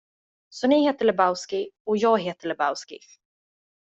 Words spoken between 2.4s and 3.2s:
Lebowski.